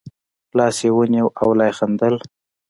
[0.57, 2.15] لاس یې ونیو او لا یې خندل.